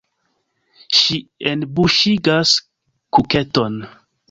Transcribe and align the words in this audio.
Ŝi 0.99 1.17
enbuŝigas 1.51 2.55
kuketon. 3.19 3.81